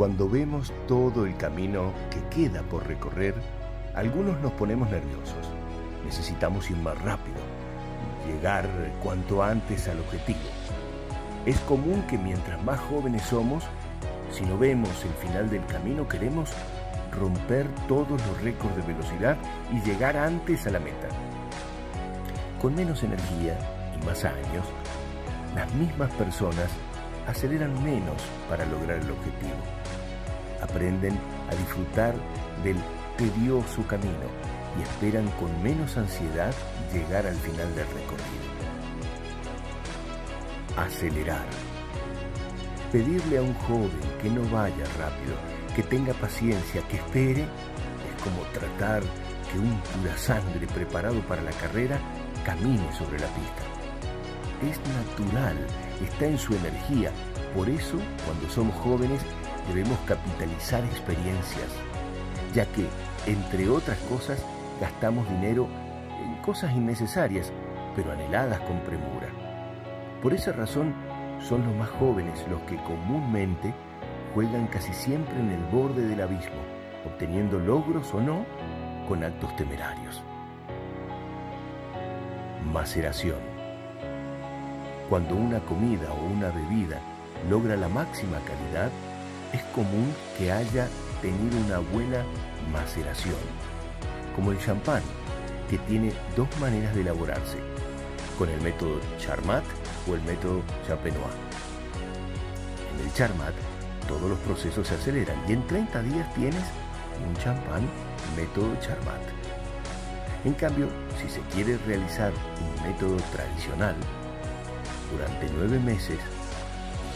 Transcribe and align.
Cuando 0.00 0.30
vemos 0.30 0.72
todo 0.88 1.26
el 1.26 1.36
camino 1.36 1.92
que 2.10 2.22
queda 2.34 2.62
por 2.62 2.86
recorrer, 2.86 3.34
algunos 3.94 4.40
nos 4.40 4.50
ponemos 4.52 4.90
nerviosos. 4.90 5.46
Necesitamos 6.06 6.70
ir 6.70 6.78
más 6.78 6.98
rápido, 7.02 7.36
llegar 8.26 8.66
cuanto 9.02 9.42
antes 9.42 9.88
al 9.88 10.00
objetivo. 10.00 10.38
Es 11.44 11.60
común 11.60 12.02
que 12.08 12.16
mientras 12.16 12.64
más 12.64 12.80
jóvenes 12.80 13.20
somos, 13.24 13.62
si 14.30 14.46
no 14.46 14.56
vemos 14.56 15.04
el 15.04 15.12
final 15.28 15.50
del 15.50 15.66
camino, 15.66 16.08
queremos 16.08 16.48
romper 17.12 17.68
todos 17.86 18.26
los 18.26 18.42
récords 18.42 18.76
de 18.76 18.94
velocidad 18.94 19.36
y 19.70 19.82
llegar 19.86 20.16
antes 20.16 20.66
a 20.66 20.70
la 20.70 20.80
meta. 20.80 21.08
Con 22.58 22.74
menos 22.74 23.02
energía 23.02 23.58
y 24.00 24.06
más 24.06 24.24
años, 24.24 24.64
las 25.54 25.70
mismas 25.74 26.10
personas 26.12 26.70
aceleran 27.26 27.84
menos 27.84 28.16
para 28.48 28.64
lograr 28.64 28.96
el 28.96 29.10
objetivo. 29.10 29.60
Aprenden 30.62 31.18
a 31.50 31.54
disfrutar 31.54 32.14
del 32.62 32.76
tedioso 33.16 33.86
camino 33.86 34.26
y 34.78 34.82
esperan 34.82 35.28
con 35.32 35.62
menos 35.62 35.96
ansiedad 35.96 36.54
llegar 36.92 37.26
al 37.26 37.36
final 37.36 37.74
del 37.74 37.86
recorrido. 37.86 38.50
Acelerar. 40.76 41.46
Pedirle 42.92 43.38
a 43.38 43.42
un 43.42 43.54
joven 43.54 43.90
que 44.20 44.30
no 44.30 44.42
vaya 44.50 44.84
rápido, 44.98 45.34
que 45.74 45.82
tenga 45.82 46.12
paciencia, 46.14 46.82
que 46.88 46.96
espere, 46.96 47.42
es 47.42 48.22
como 48.22 48.42
tratar 48.52 49.02
que 49.02 49.58
un 49.58 49.80
pura 49.80 50.16
sangre 50.16 50.66
preparado 50.74 51.20
para 51.22 51.42
la 51.42 51.52
carrera 51.52 51.98
camine 52.44 52.92
sobre 52.96 53.18
la 53.18 53.26
pista. 53.28 53.62
Es 54.62 54.78
natural, 54.94 55.56
está 56.02 56.26
en 56.26 56.38
su 56.38 56.54
energía. 56.54 57.12
Por 57.54 57.68
eso, 57.68 57.98
cuando 58.26 58.48
somos 58.50 58.74
jóvenes, 58.76 59.20
debemos 59.68 59.98
capitalizar 60.06 60.84
experiencias, 60.84 61.68
ya 62.54 62.66
que, 62.66 62.86
entre 63.26 63.68
otras 63.68 63.98
cosas, 64.08 64.44
gastamos 64.80 65.28
dinero 65.28 65.68
en 66.22 66.34
cosas 66.42 66.72
innecesarias, 66.72 67.52
pero 67.94 68.12
anheladas 68.12 68.60
con 68.60 68.80
premura. 68.80 69.28
Por 70.22 70.34
esa 70.34 70.52
razón, 70.52 70.94
son 71.40 71.64
los 71.64 71.74
más 71.74 71.90
jóvenes 71.90 72.44
los 72.50 72.60
que 72.62 72.76
comúnmente 72.76 73.72
juegan 74.34 74.66
casi 74.66 74.92
siempre 74.92 75.38
en 75.38 75.50
el 75.50 75.64
borde 75.72 76.06
del 76.06 76.20
abismo, 76.20 76.60
obteniendo 77.06 77.58
logros 77.58 78.12
o 78.14 78.20
no 78.20 78.44
con 79.08 79.24
actos 79.24 79.54
temerarios. 79.56 80.22
Maceración. 82.72 83.38
Cuando 85.08 85.34
una 85.34 85.58
comida 85.60 86.12
o 86.12 86.26
una 86.26 86.50
bebida 86.50 87.00
logra 87.48 87.76
la 87.76 87.88
máxima 87.88 88.38
calidad, 88.40 88.90
es 89.52 89.62
común 89.74 90.14
que 90.38 90.52
haya 90.52 90.88
tenido 91.20 91.58
una 91.66 91.78
buena 91.78 92.24
maceración, 92.72 93.34
como 94.34 94.52
el 94.52 94.58
champán, 94.58 95.02
que 95.68 95.78
tiene 95.78 96.12
dos 96.36 96.48
maneras 96.60 96.94
de 96.94 97.02
elaborarse, 97.02 97.58
con 98.38 98.48
el 98.48 98.60
método 98.60 99.00
Charmat 99.18 99.64
o 100.08 100.14
el 100.14 100.22
método 100.22 100.62
Champenois. 100.86 101.34
En 102.94 103.06
el 103.06 103.12
Charmat, 103.14 103.54
todos 104.08 104.28
los 104.30 104.38
procesos 104.40 104.88
se 104.88 104.94
aceleran 104.94 105.36
y 105.48 105.52
en 105.52 105.66
30 105.66 106.02
días 106.02 106.34
tienes 106.34 106.64
un 107.26 107.36
champán 107.36 107.88
método 108.36 108.74
Charmat. 108.80 109.20
En 110.44 110.54
cambio, 110.54 110.88
si 111.20 111.28
se 111.28 111.40
quiere 111.54 111.76
realizar 111.86 112.32
un 112.32 112.88
método 112.88 113.16
tradicional, 113.30 113.94
durante 115.12 115.48
nueve 115.54 115.78
meses, 115.78 116.18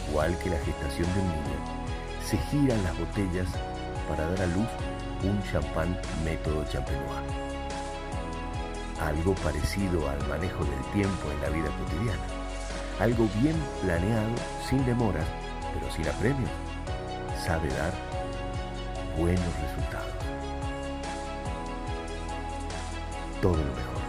igual 0.09 0.37
que 0.39 0.49
la 0.49 0.59
gestación 0.59 1.07
del 1.15 1.23
niño, 1.23 1.84
se 2.25 2.37
giran 2.49 2.83
las 2.83 2.97
botellas 2.97 3.47
para 4.09 4.27
dar 4.27 4.41
a 4.41 4.47
luz 4.47 4.67
un 5.23 5.41
champán 5.43 5.97
método 6.23 6.63
champenois. 6.65 7.21
Algo 8.99 9.35
parecido 9.35 10.09
al 10.09 10.27
manejo 10.27 10.63
del 10.65 10.81
tiempo 10.93 11.31
en 11.31 11.41
la 11.41 11.49
vida 11.49 11.69
cotidiana. 11.77 12.23
Algo 12.99 13.27
bien 13.41 13.55
planeado, 13.81 14.35
sin 14.67 14.83
demoras, 14.85 15.25
pero 15.73 15.91
sin 15.91 16.07
apremios. 16.07 16.49
Sabe 17.45 17.67
dar 17.69 17.93
buenos 19.17 19.53
resultados. 19.61 20.15
Todo 23.41 23.57
lo 23.57 23.73
mejor. 23.73 24.04